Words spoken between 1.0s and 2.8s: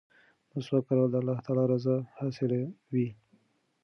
د الله تعالی رضا حاصلوي.